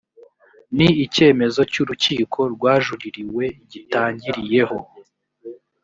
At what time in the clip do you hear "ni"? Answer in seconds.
0.75-0.89